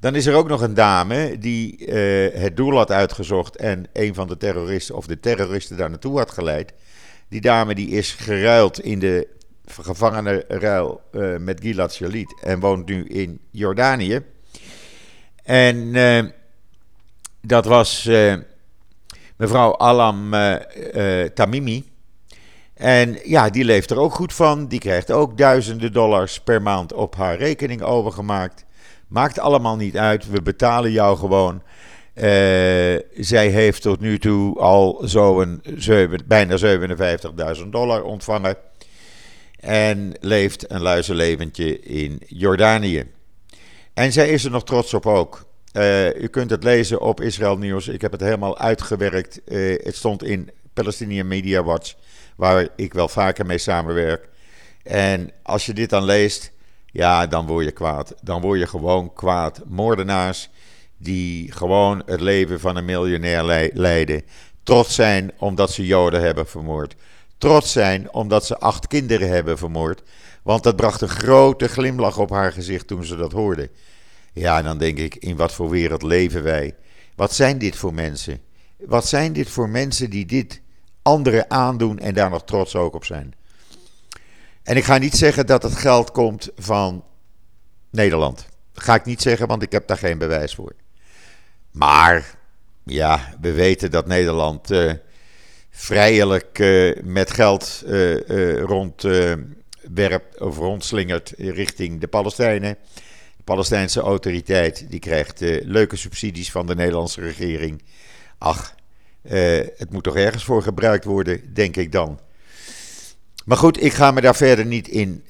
Dan 0.00 0.14
is 0.14 0.26
er 0.26 0.34
ook 0.34 0.48
nog 0.48 0.60
een 0.60 0.74
dame 0.74 1.38
die 1.38 1.86
uh, 1.86 2.40
het 2.40 2.56
doel 2.56 2.76
had 2.76 2.90
uitgezocht 2.90 3.56
en 3.56 3.86
een 3.92 4.14
van 4.14 4.28
de 4.28 4.36
terroristen 4.36 4.96
of 4.96 5.06
de 5.06 5.20
terroristen 5.20 5.76
daar 5.76 5.90
naartoe 5.90 6.18
had 6.18 6.30
geleid. 6.30 6.72
Die 7.28 7.40
dame 7.40 7.74
die 7.74 7.88
is 7.88 8.12
geruild 8.12 8.80
in 8.80 8.98
de 8.98 9.28
gevangenenruil 9.82 11.00
uh, 11.12 11.36
met 11.36 11.60
Gilad 11.60 11.92
Shalit 11.92 12.40
en 12.42 12.60
woont 12.60 12.88
nu 12.88 13.04
in 13.04 13.40
Jordanië. 13.50 14.20
En 15.42 15.76
uh, 15.76 16.24
dat 17.40 17.64
was 17.64 18.08
mevrouw 19.36 19.76
Alam 19.76 20.34
Tamimi. 21.34 21.88
En 22.74 23.18
ja, 23.24 23.50
die 23.50 23.64
leeft 23.64 23.90
er 23.90 23.98
ook 23.98 24.14
goed 24.14 24.32
van. 24.32 24.66
Die 24.66 24.78
krijgt 24.78 25.10
ook 25.10 25.38
duizenden 25.38 25.92
dollars 25.92 26.40
per 26.40 26.62
maand 26.62 26.92
op 26.92 27.16
haar 27.16 27.36
rekening 27.36 27.82
overgemaakt. 27.82 28.64
Maakt 29.08 29.38
allemaal 29.38 29.76
niet 29.76 29.96
uit. 29.96 30.30
We 30.30 30.42
betalen 30.42 30.92
jou 30.92 31.18
gewoon. 31.18 31.62
Zij 33.14 33.48
heeft 33.48 33.82
tot 33.82 34.00
nu 34.00 34.18
toe 34.18 34.58
al 34.58 35.00
zo'n 35.04 35.62
bijna 36.26 36.56
57.000 37.62 37.68
dollar 37.68 38.02
ontvangen. 38.02 38.56
En 39.60 40.12
leeft 40.20 40.70
een 40.70 40.80
luizenleventje 40.80 41.80
in 41.80 42.22
Jordanië. 42.26 43.04
En 43.94 44.12
zij 44.12 44.28
is 44.28 44.44
er 44.44 44.50
nog 44.50 44.64
trots 44.64 44.94
op 44.94 45.06
ook. 45.06 45.48
Uh, 45.72 46.14
u 46.14 46.26
kunt 46.26 46.50
het 46.50 46.64
lezen 46.64 47.00
op 47.00 47.20
Israël 47.20 47.56
Nieuws. 47.56 47.88
Ik 47.88 48.00
heb 48.00 48.12
het 48.12 48.20
helemaal 48.20 48.58
uitgewerkt. 48.58 49.40
Uh, 49.48 49.84
het 49.84 49.96
stond 49.96 50.24
in 50.24 50.50
Palestinian 50.72 51.28
Media 51.28 51.62
Watch 51.62 51.94
waar 52.36 52.68
ik 52.76 52.92
wel 52.92 53.08
vaker 53.08 53.46
mee 53.46 53.58
samenwerk. 53.58 54.28
En 54.82 55.30
als 55.42 55.66
je 55.66 55.72
dit 55.72 55.90
dan 55.90 56.04
leest, 56.04 56.52
ja, 56.86 57.26
dan 57.26 57.46
word 57.46 57.64
je 57.64 57.70
kwaad. 57.70 58.14
Dan 58.22 58.40
word 58.40 58.58
je 58.58 58.66
gewoon 58.66 59.12
kwaad. 59.12 59.60
Moordenaars 59.66 60.50
die 60.96 61.52
gewoon 61.52 62.02
het 62.06 62.20
leven 62.20 62.60
van 62.60 62.76
een 62.76 62.84
miljonair 62.84 63.70
leiden. 63.74 64.22
Trots 64.62 64.94
zijn 64.94 65.32
omdat 65.38 65.72
ze 65.72 65.86
Joden 65.86 66.20
hebben 66.22 66.46
vermoord. 66.46 66.94
Trots 67.40 67.72
zijn 67.72 68.12
omdat 68.12 68.46
ze 68.46 68.58
acht 68.58 68.86
kinderen 68.86 69.28
hebben 69.28 69.58
vermoord. 69.58 70.02
Want 70.42 70.62
dat 70.62 70.76
bracht 70.76 71.00
een 71.00 71.08
grote 71.08 71.68
glimlach 71.68 72.18
op 72.18 72.30
haar 72.30 72.52
gezicht 72.52 72.86
toen 72.86 73.04
ze 73.04 73.16
dat 73.16 73.32
hoorde. 73.32 73.70
Ja, 74.32 74.58
en 74.58 74.64
dan 74.64 74.78
denk 74.78 74.98
ik, 74.98 75.14
in 75.14 75.36
wat 75.36 75.52
voor 75.52 75.70
wereld 75.70 76.02
leven 76.02 76.42
wij? 76.42 76.74
Wat 77.14 77.34
zijn 77.34 77.58
dit 77.58 77.76
voor 77.76 77.94
mensen? 77.94 78.40
Wat 78.76 79.08
zijn 79.08 79.32
dit 79.32 79.48
voor 79.48 79.68
mensen 79.68 80.10
die 80.10 80.26
dit 80.26 80.60
anderen 81.02 81.50
aandoen 81.50 81.98
en 81.98 82.14
daar 82.14 82.30
nog 82.30 82.44
trots 82.44 82.76
ook 82.76 82.94
op 82.94 83.04
zijn. 83.04 83.34
En 84.62 84.76
ik 84.76 84.84
ga 84.84 84.98
niet 84.98 85.14
zeggen 85.16 85.46
dat 85.46 85.62
het 85.62 85.76
geld 85.76 86.10
komt 86.10 86.50
van 86.56 87.04
Nederland. 87.90 88.46
Ga 88.74 88.94
ik 88.94 89.04
niet 89.04 89.22
zeggen, 89.22 89.46
want 89.46 89.62
ik 89.62 89.72
heb 89.72 89.86
daar 89.86 89.98
geen 89.98 90.18
bewijs 90.18 90.54
voor. 90.54 90.74
Maar 91.70 92.34
ja, 92.84 93.34
we 93.40 93.52
weten 93.52 93.90
dat 93.90 94.06
Nederland 94.06 94.70
uh, 94.70 94.92
vrijelijk 95.80 96.58
uh, 96.58 96.96
met 97.02 97.30
geld 97.30 97.82
uh, 97.86 98.60
rondwerpt 98.60 100.40
of 100.40 100.56
rondslingert 100.56 101.32
richting 101.36 102.00
de 102.00 102.08
Palestijnen. 102.08 102.76
De 103.36 103.42
Palestijnse 103.44 104.00
autoriteit 104.00 104.86
die 104.90 105.00
krijgt 105.00 105.40
leuke 105.62 105.96
subsidies 105.96 106.50
van 106.50 106.66
de 106.66 106.74
Nederlandse 106.74 107.20
regering. 107.20 107.82
Ach, 108.38 108.74
het 109.76 109.90
moet 109.90 110.02
toch 110.02 110.16
ergens 110.16 110.44
voor 110.44 110.62
gebruikt 110.62 111.04
worden, 111.04 111.54
denk 111.54 111.76
ik 111.76 111.92
dan. 111.92 112.20
Maar 113.44 113.56
goed, 113.56 113.82
ik 113.82 113.92
ga 113.92 114.10
me 114.10 114.20
daar 114.20 114.36
verder 114.36 114.66
niet 114.66 114.88
in 114.88 115.24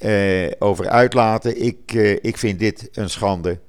over 0.59 0.89
uitlaten. 0.89 1.63
Ik, 1.63 1.91
ik 2.21 2.37
vind 2.37 2.59
dit 2.59 2.89
een 2.91 3.09
schande. 3.09 3.59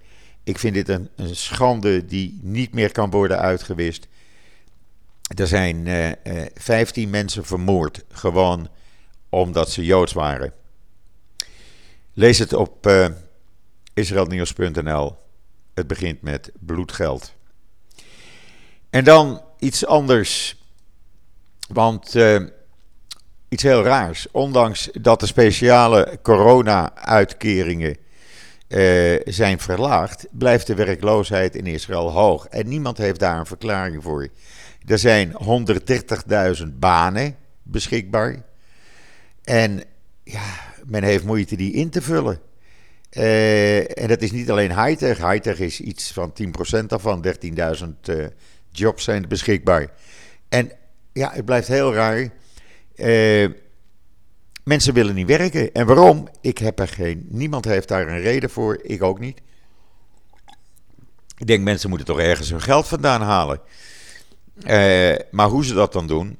Ik 0.45 0.59
vind 0.59 0.75
dit 0.75 0.89
een, 0.89 1.09
een, 1.17 1.37
schande 1.37 2.05
die 2.05 2.39
niet 2.43 2.75
meer 2.75 2.93
kan 2.93 3.11
worden 3.11 3.39
uitgewist. 3.39 4.09
Er 5.35 5.47
zijn 5.47 5.89
15 6.55 7.11
mensen 7.11 7.45
vermoord, 7.45 8.05
gewoon 8.13 8.69
omdat 9.29 9.71
ze 9.71 9.85
joods 9.85 10.13
waren. 10.13 10.53
Lees 12.13 12.39
het 12.39 12.53
op 12.53 12.91
israelnieuws.nl. 13.95 15.17
Het 15.75 15.87
begint 15.87 16.23
met 16.23 16.51
bloedgeld. 16.61 17.35
En 18.91 19.05
dan 19.05 19.43
iets 19.59 19.87
anders. 19.87 20.57
Want 21.69 22.15
uh, 22.15 22.41
iets 23.49 23.63
heel 23.63 23.83
raars. 23.83 24.27
Ondanks 24.31 24.89
dat 24.93 25.21
de 25.21 25.27
speciale 25.27 26.19
corona-uitkeringen 26.23 27.97
uh, 28.69 29.21
zijn 29.25 29.59
verlaagd, 29.59 30.27
blijft 30.31 30.67
de 30.67 30.75
werkloosheid 30.75 31.57
in 31.57 31.67
Israël 31.67 32.11
hoog. 32.11 32.47
En 32.47 32.69
niemand 32.69 32.99
heeft 32.99 33.21
daar 33.21 33.39
een 33.39 33.47
verklaring 33.47 34.03
voor. 34.03 34.29
Er 34.87 34.99
zijn 34.99 35.33
130.000 36.63 36.67
banen 36.75 37.37
beschikbaar. 37.63 38.43
En 39.45 39.83
ja, 40.25 40.45
men 40.87 41.03
heeft 41.03 41.25
moeite 41.25 41.57
die 41.57 41.73
in 41.73 41.91
te 41.91 42.03
vullen. 42.03 42.41
Uh, 43.13 43.99
en 43.99 44.09
dat 44.09 44.23
is 44.23 44.31
niet 44.31 44.51
alleen 44.51 44.85
high-tech. 44.85 45.19
High-tech 45.19 45.59
is 45.59 45.81
iets 45.81 46.13
van 46.13 46.33
10% 46.83 46.87
daarvan, 46.87 47.27
13.000 48.07 48.21
jobs 48.71 49.05
zijn 49.05 49.29
beschikbaar. 49.29 49.91
En 50.49 50.73
ja, 51.13 51.31
het 51.33 51.45
blijft 51.45 51.69
heel 51.69 51.95
raar. 51.95 52.29
Uh, 52.97 53.49
mensen 54.65 54.95
willen 54.95 55.15
niet 55.15 55.27
werken. 55.27 55.73
En 55.73 55.87
waarom? 55.87 56.29
Ik 56.41 56.59
heb 56.59 56.79
er 56.79 56.89
geen. 56.89 57.27
Niemand 57.29 57.65
heeft 57.65 57.89
daar 57.89 58.09
een 58.09 58.21
reden 58.21 58.51
voor. 58.51 58.79
Ik 58.83 59.03
ook 59.03 59.19
niet. 59.19 59.41
Ik 61.37 61.47
denk, 61.47 61.63
mensen 61.63 61.89
moeten 61.89 62.07
toch 62.07 62.21
ergens 62.21 62.51
hun 62.51 62.61
geld 62.61 62.89
vandaan 62.89 63.23
halen. 63.23 63.61
Uh, 64.57 65.15
maar 65.31 65.49
hoe 65.49 65.65
ze 65.65 65.75
dat 65.75 65.93
dan 65.93 66.07
doen, 66.07 66.39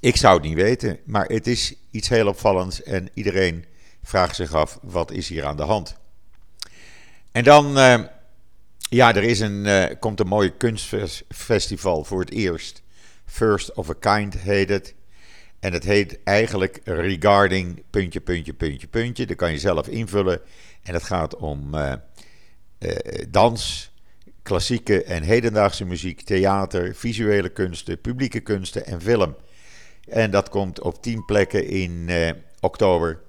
ik 0.00 0.16
zou 0.16 0.34
het 0.34 0.44
niet 0.44 0.54
weten. 0.54 0.98
Maar 1.04 1.26
het 1.26 1.46
is 1.46 1.74
iets 1.90 2.08
heel 2.08 2.28
opvallends 2.28 2.82
en 2.82 3.08
iedereen 3.14 3.64
vraagt 4.02 4.36
zich 4.36 4.52
af: 4.52 4.78
wat 4.82 5.10
is 5.10 5.28
hier 5.28 5.44
aan 5.44 5.56
de 5.56 5.62
hand? 5.62 5.96
En 7.32 7.44
dan 7.44 7.78
uh, 7.78 8.00
ja, 8.78 9.14
er 9.14 9.22
is 9.22 9.40
een, 9.40 9.64
uh, 9.64 9.84
komt 10.00 10.20
een 10.20 10.26
mooi 10.26 10.56
kunstfestival 10.56 12.04
voor 12.04 12.20
het 12.20 12.30
eerst. 12.30 12.82
First 13.26 13.72
of 13.72 13.90
a 13.90 13.94
Kind 14.00 14.38
heet 14.38 14.68
het. 14.68 14.94
En 15.60 15.72
het 15.72 15.84
heet 15.84 16.18
eigenlijk 16.24 16.80
Regarding 16.84 17.82
puntje, 17.90 18.20
puntje, 18.20 18.52
puntje, 18.52 18.86
puntje. 18.86 19.26
Dat 19.26 19.36
kan 19.36 19.52
je 19.52 19.58
zelf 19.58 19.88
invullen. 19.88 20.40
En 20.82 20.94
het 20.94 21.02
gaat 21.02 21.36
om 21.36 21.74
dans, 23.28 23.92
klassieke 24.44 25.02
en 25.02 25.22
hedendaagse 25.22 25.84
muziek, 25.84 26.20
theater, 26.20 26.94
visuele 26.94 27.48
kunsten, 27.48 28.00
publieke 28.00 28.40
kunsten 28.40 28.86
en 28.86 29.00
film. 29.00 29.36
En 30.08 30.30
dat 30.30 30.48
komt 30.48 30.80
op 30.80 31.02
10 31.02 31.24
plekken 31.24 31.66
in 31.68 32.10
oktober 32.60 33.20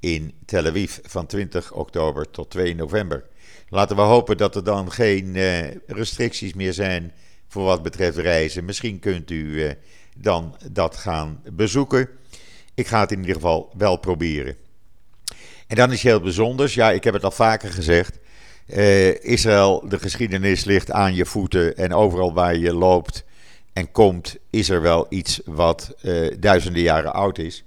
in 0.00 0.34
Tel 0.46 0.66
Aviv 0.66 0.98
van 1.02 1.26
20 1.26 1.72
oktober 1.72 2.30
tot 2.30 2.50
2 2.50 2.74
november. 2.74 3.24
laten 3.68 3.96
we 3.96 4.02
hopen 4.02 4.36
dat 4.36 4.56
er 4.56 4.64
dan 4.64 4.92
geen 4.92 5.32
restricties 5.86 6.54
meer 6.54 6.72
zijn 6.72 7.12
voor 7.48 7.64
wat 7.64 7.82
betreft 7.82 8.16
reizen. 8.16 8.64
Misschien 8.64 8.98
kunt 8.98 9.30
u 9.30 9.74
dan 10.16 10.56
dat 10.72 10.96
gaan 10.96 11.42
bezoeken. 11.52 12.08
Ik 12.74 12.86
ga 12.86 13.00
het 13.00 13.12
in 13.12 13.18
ieder 13.20 13.34
geval 13.34 13.72
wel 13.76 13.96
proberen. 13.96 14.56
En 15.66 15.76
dan 15.76 15.92
is 15.92 16.02
heel 16.02 16.20
bijzonders, 16.20 16.74
ja, 16.74 16.90
ik 16.90 17.04
heb 17.04 17.14
het 17.14 17.24
al 17.24 17.30
vaker 17.30 17.70
gezegd. 17.70 18.18
Israël, 19.20 19.84
de 19.88 19.98
geschiedenis 19.98 20.64
ligt 20.64 20.90
aan 20.90 21.14
je 21.14 21.26
voeten 21.26 21.76
en 21.76 21.94
overal 21.94 22.34
waar 22.34 22.56
je 22.56 22.74
loopt 22.74 23.24
en 23.72 23.92
komt, 23.92 24.36
is 24.50 24.68
er 24.68 24.82
wel 24.82 25.06
iets 25.08 25.40
wat 25.44 25.94
duizenden 26.38 26.82
jaren 26.82 27.12
oud 27.12 27.38
is. 27.38 27.64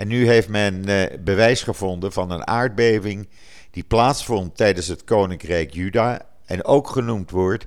En 0.00 0.08
nu 0.08 0.26
heeft 0.26 0.48
men 0.48 0.88
uh, 0.88 1.04
bewijs 1.20 1.62
gevonden 1.62 2.12
van 2.12 2.30
een 2.30 2.46
aardbeving 2.46 3.28
die 3.70 3.82
plaatsvond 3.82 4.56
tijdens 4.56 4.86
het 4.86 5.04
koninkrijk 5.04 5.74
Juda 5.74 6.26
en 6.44 6.64
ook 6.64 6.88
genoemd 6.88 7.30
wordt 7.30 7.66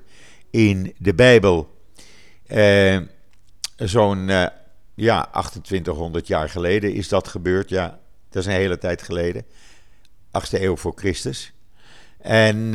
in 0.50 0.94
de 0.98 1.14
Bijbel. 1.14 1.78
Uh, 2.46 3.00
Zo'n 3.76 4.28
uh, 4.28 4.46
ja, 4.94 5.28
2800 5.30 6.26
jaar 6.26 6.48
geleden 6.48 6.92
is 6.92 7.08
dat 7.08 7.28
gebeurd. 7.28 7.68
Ja, 7.68 7.98
dat 8.30 8.42
is 8.42 8.48
een 8.48 8.58
hele 8.58 8.78
tijd 8.78 9.02
geleden. 9.02 9.44
8e 10.26 10.60
eeuw 10.60 10.76
voor 10.76 10.92
Christus. 10.94 11.52
En 12.24 12.74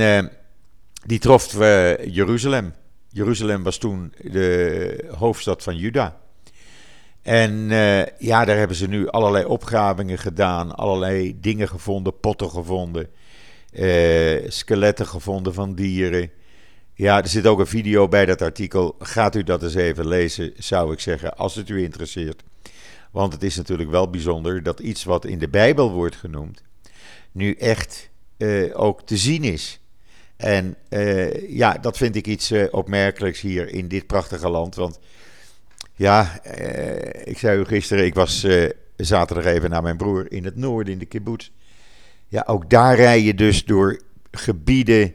die 1.06 1.20
trof 1.20 1.53
Jeruzalem. 2.06 2.74
Jeruzalem 3.10 3.63
was 3.63 3.77
toen 3.77 4.13
de 4.22 5.10
hoofdstad 5.18 5.63
van 5.63 5.77
Juda. 5.77 6.18
En 7.22 7.51
uh, 7.51 8.06
ja, 8.06 8.46
daar 8.46 8.58
hebben 8.58 8.77
ze 8.77 8.88
nu 8.88 9.08
allerlei 9.08 9.46
opgravingen 9.46 10.18
gedaan, 10.18 10.75
allerlei 10.75 11.39
dingen 11.39 11.68
gevonden, 11.68 12.20
potten 12.20 12.50
gevonden, 12.50 13.10
skeletten 14.48 15.06
gevonden 15.06 15.53
van 15.53 15.75
dieren. 15.75 16.32
Ja, 16.94 17.22
er 17.22 17.27
zit 17.27 17.48
ook 17.48 17.60
een 17.60 17.68
video 17.68 18.08
bij 18.08 18.25
dat 18.25 18.41
artikel. 18.41 18.96
Gaat 19.00 19.36
u 19.36 19.44
dat 19.44 19.63
eens 19.63 19.75
even 19.75 20.08
lezen, 20.08 20.53
zou 20.58 20.94
ik 20.94 21.00
zeggen, 21.00 21.38
als 21.38 21.56
het 21.56 21.70
u 21.70 21.84
interesseert. 21.84 22.44
Want 23.12 23.34
het 23.34 23.44
is 23.44 23.56
natuurlijk 23.56 23.89
wel 23.89 24.10
bijzonder 24.10 24.63
dat 24.63 24.79
iets 24.79 25.03
wat 25.03 25.25
in 25.25 25.39
de 25.39 25.50
Bijbel 25.50 25.91
wordt 25.91 26.15
genoemd, 26.15 26.63
nu 27.32 27.53
echt 27.53 28.10
uh, 28.39 28.79
ook 28.79 29.01
te 29.01 29.17
zien 29.17 29.43
is. 29.43 29.79
En 30.36 30.75
ja, 31.48 31.74
dat 31.74 31.98
vind 31.98 32.15
ik 32.15 32.27
iets 32.27 32.53
opmerkelijks 32.72 33.41
hier 33.41 33.69
in 33.69 33.88
dit 33.88 34.08
prachtige 34.08 34.50
land. 34.50 34.75
Want 34.75 35.00
ja, 36.00 36.39
eh, 36.43 37.27
ik 37.27 37.38
zei 37.38 37.60
u 37.60 37.65
gisteren, 37.65 38.05
ik 38.05 38.13
was 38.13 38.43
eh, 38.43 38.69
zaterdag 38.96 39.46
even 39.46 39.69
naar 39.69 39.81
mijn 39.81 39.98
broer 39.98 40.31
in 40.31 40.46
het 40.46 40.55
noorden, 40.55 40.93
in 40.93 41.00
de 41.00 41.05
kibbutz. 41.05 41.50
Ja, 42.27 42.43
ook 42.48 42.69
daar 42.69 42.96
rij 42.96 43.22
je 43.22 43.34
dus 43.34 43.65
door 43.65 44.01
gebieden 44.31 45.13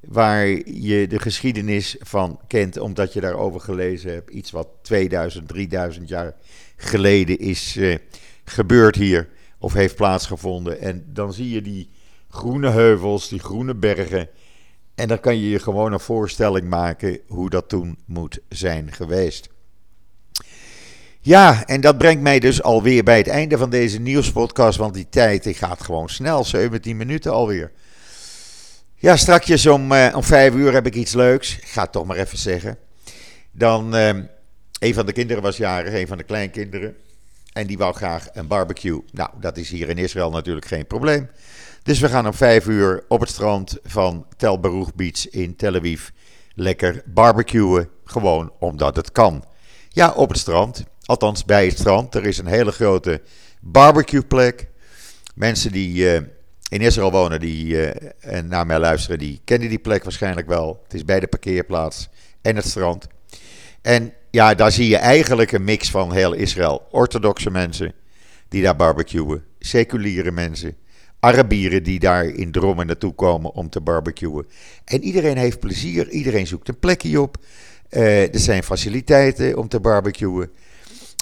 waar 0.00 0.46
je 0.70 1.06
de 1.06 1.18
geschiedenis 1.18 1.96
van 2.00 2.40
kent, 2.46 2.78
omdat 2.78 3.12
je 3.12 3.20
daarover 3.20 3.60
gelezen 3.60 4.12
hebt. 4.12 4.30
Iets 4.30 4.50
wat 4.50 4.68
2000, 4.82 5.48
3000 5.48 6.08
jaar 6.08 6.34
geleden 6.76 7.38
is 7.38 7.76
uh, 7.76 7.96
gebeurd 8.44 8.96
hier, 8.96 9.28
of 9.58 9.72
heeft 9.72 9.96
plaatsgevonden. 9.96 10.80
En 10.80 11.04
dan 11.06 11.32
zie 11.32 11.50
je 11.50 11.62
die 11.62 11.88
groene 12.32 12.70
heuvels, 12.70 13.28
die 13.28 13.38
groene 13.38 13.74
bergen. 13.74 14.28
En 14.94 15.08
dan 15.08 15.20
kan 15.20 15.36
je 15.36 15.48
je 15.48 15.58
gewoon 15.58 15.92
een 15.92 16.00
voorstelling 16.00 16.68
maken 16.68 17.18
hoe 17.26 17.50
dat 17.50 17.68
toen 17.68 17.98
moet 18.06 18.38
zijn 18.48 18.92
geweest. 18.92 19.48
Ja, 21.20 21.66
en 21.66 21.80
dat 21.80 21.98
brengt 21.98 22.22
mij 22.22 22.38
dus 22.38 22.62
alweer 22.62 23.02
bij 23.02 23.16
het 23.16 23.28
einde 23.28 23.58
van 23.58 23.70
deze 23.70 24.00
nieuwspodcast. 24.00 24.78
Want 24.78 24.94
die 24.94 25.08
tijd 25.08 25.42
die 25.42 25.54
gaat 25.54 25.82
gewoon 25.82 26.08
snel, 26.08 26.44
17 26.44 26.96
minuten 26.96 27.32
alweer. 27.32 27.72
Ja, 28.94 29.16
strakjes 29.16 29.66
om, 29.66 29.92
uh, 29.92 30.12
om 30.16 30.22
5 30.22 30.54
uur 30.54 30.72
heb 30.72 30.86
ik 30.86 30.94
iets 30.94 31.12
leuks. 31.14 31.56
Ik 31.56 31.68
ga 31.68 31.82
het 31.82 31.92
toch 31.92 32.06
maar 32.06 32.16
even 32.16 32.38
zeggen. 32.38 32.78
Dan, 33.50 33.94
uh, 33.94 34.08
een 34.78 34.94
van 34.94 35.06
de 35.06 35.12
kinderen 35.12 35.42
was 35.42 35.56
jarig, 35.56 35.94
een 35.94 36.06
van 36.06 36.18
de 36.18 36.24
kleinkinderen. 36.24 36.96
En 37.52 37.66
die 37.66 37.78
wou 37.78 37.94
graag 37.94 38.28
een 38.32 38.46
barbecue. 38.46 39.04
Nou, 39.10 39.30
dat 39.40 39.56
is 39.56 39.70
hier 39.70 39.88
in 39.88 39.98
Israël 39.98 40.30
natuurlijk 40.30 40.66
geen 40.66 40.86
probleem. 40.86 41.30
Dus 41.82 42.00
we 42.00 42.08
gaan 42.08 42.26
om 42.26 42.34
5 42.34 42.66
uur 42.66 43.04
op 43.08 43.20
het 43.20 43.28
strand 43.28 43.78
van 43.82 44.26
Tel 44.36 44.60
Baruch 44.60 44.94
Beach 44.94 45.30
in 45.30 45.56
Tel 45.56 45.74
Aviv 45.74 46.08
lekker 46.54 47.02
barbecuen. 47.06 47.88
Gewoon 48.04 48.52
omdat 48.58 48.96
het 48.96 49.12
kan. 49.12 49.44
Ja, 49.88 50.10
op 50.10 50.28
het 50.28 50.38
strand. 50.38 50.84
Althans, 51.04 51.44
bij 51.44 51.66
het 51.66 51.78
strand. 51.78 52.14
Er 52.14 52.26
is 52.26 52.38
een 52.38 52.46
hele 52.46 52.72
grote 52.72 53.20
barbecueplek. 53.60 54.68
Mensen 55.34 55.72
die 55.72 55.94
uh, 55.94 56.14
in 56.68 56.80
Israël 56.80 57.10
wonen 57.10 57.40
die, 57.40 57.66
uh, 57.66 57.90
en 58.20 58.48
naar 58.48 58.66
mij 58.66 58.78
luisteren, 58.78 59.18
die 59.18 59.40
kennen 59.44 59.68
die 59.68 59.78
plek 59.78 60.02
waarschijnlijk 60.02 60.46
wel. 60.46 60.80
Het 60.82 60.94
is 60.94 61.04
bij 61.04 61.20
de 61.20 61.26
parkeerplaats 61.26 62.08
en 62.42 62.56
het 62.56 62.66
strand. 62.66 63.06
En 63.82 64.12
ja, 64.30 64.54
daar 64.54 64.72
zie 64.72 64.88
je 64.88 64.96
eigenlijk 64.96 65.52
een 65.52 65.64
mix 65.64 65.90
van 65.90 66.12
heel 66.12 66.32
Israël. 66.32 66.86
Orthodoxe 66.90 67.50
mensen 67.50 67.92
die 68.48 68.62
daar 68.62 68.76
barbecuen. 68.76 69.44
Seculiere 69.58 70.30
mensen. 70.30 70.76
Arabieren 71.20 71.82
die 71.82 71.98
daar 71.98 72.24
in 72.24 72.52
Drommen 72.52 72.86
naartoe 72.86 73.14
komen 73.14 73.52
om 73.52 73.68
te 73.68 73.80
barbecuen. 73.80 74.46
En 74.84 75.02
iedereen 75.04 75.36
heeft 75.36 75.60
plezier. 75.60 76.08
Iedereen 76.08 76.46
zoekt 76.46 76.68
een 76.68 76.78
plekje 76.78 77.20
op. 77.20 77.36
Uh, 77.90 78.34
er 78.34 78.40
zijn 78.40 78.62
faciliteiten 78.62 79.58
om 79.58 79.68
te 79.68 79.80
barbecuen. 79.80 80.50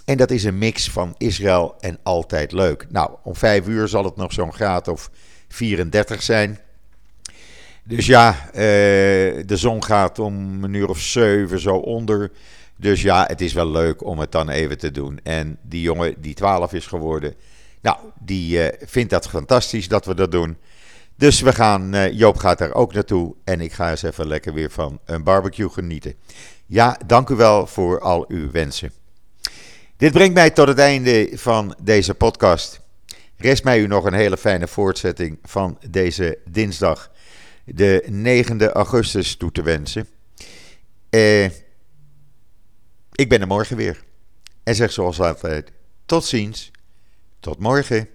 En 0.05 0.17
dat 0.17 0.31
is 0.31 0.45
een 0.45 0.59
mix 0.59 0.91
van 0.91 1.15
Israël 1.19 1.75
en 1.81 1.99
altijd 2.03 2.53
leuk. 2.53 2.87
Nou, 2.89 3.11
om 3.23 3.37
vijf 3.37 3.67
uur 3.67 3.89
zal 3.89 4.05
het 4.05 4.17
nog 4.17 4.33
zo'n 4.33 4.53
graad 4.53 4.89
of 4.89 5.11
34 5.49 6.23
zijn. 6.23 6.59
Dus 7.91 8.07
ja, 8.07 8.37
uh, 8.47 8.53
de 9.47 9.57
zon 9.57 9.85
gaat 9.85 10.19
om 10.19 10.65
een 10.65 10.75
uur 10.75 10.89
of 10.89 10.99
zeven 11.01 11.61
zo 11.61 11.77
onder. 11.77 12.31
Dus 12.77 13.03
ja, 13.03 13.25
het 13.27 13.41
is 13.41 13.53
wel 13.53 13.71
leuk 13.71 14.05
om 14.05 14.19
het 14.19 14.33
dan 14.33 14.49
even 14.49 14.79
te 14.79 14.91
doen. 14.91 15.21
En 15.23 15.59
die 15.63 15.81
jongen 15.81 16.15
die 16.19 16.35
12 16.35 16.73
is 16.73 16.87
geworden, 16.87 17.35
nou, 17.81 17.99
die 18.19 18.59
uh, 18.59 18.69
vindt 18.81 19.11
dat 19.11 19.29
fantastisch 19.29 19.89
dat 19.89 20.07
we 20.07 20.15
dat 20.15 20.33
doen. 20.33 20.57
Dus 21.17 21.41
we 21.41 21.53
gaan, 21.53 21.95
uh, 21.95 22.13
Joop 22.13 22.37
gaat 22.37 22.59
daar 22.59 22.75
ook 22.75 22.93
naartoe 22.93 23.35
en 23.45 23.61
ik 23.61 23.73
ga 23.73 23.91
eens 23.91 24.03
even 24.03 24.27
lekker 24.27 24.55
weer 24.55 24.71
van 24.71 24.99
een 25.05 25.23
barbecue 25.23 25.69
genieten. 25.69 26.15
Ja, 26.67 26.99
dank 27.07 27.29
u 27.29 27.35
wel 27.35 27.67
voor 27.67 28.01
al 28.01 28.25
uw 28.29 28.51
wensen. 28.51 28.93
Dit 29.97 30.13
brengt 30.13 30.35
mij 30.35 30.51
tot 30.51 30.69
het 30.69 30.79
einde 30.79 31.31
van 31.33 31.75
deze 31.83 32.15
podcast. 32.15 32.81
Rest 33.37 33.65
mij 33.65 33.81
u 33.81 33.87
nog 33.87 34.05
een 34.05 34.13
hele 34.13 34.37
fijne 34.37 34.69
voortzetting 34.69 35.39
van 35.43 35.79
deze 35.89 36.39
dinsdag, 36.51 37.11
de 37.65 38.05
9e 38.11 38.73
augustus, 38.73 39.37
toe 39.37 39.53
te 39.53 39.63
wensen. 39.63 40.09
Eh, 41.11 41.45
ik 43.13 43.29
ben 43.29 43.41
er 43.41 43.47
morgen 43.47 43.77
weer. 43.77 44.05
En 44.63 44.75
zeg 44.75 44.93
zoals 44.93 45.21
altijd: 45.21 45.73
tot 46.07 46.25
ziens, 46.25 46.71
tot 47.41 47.59
morgen. 47.59 48.09